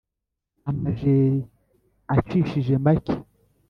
Amajeri 0.69 1.39
acishije 2.13 2.73
make 2.85 3.15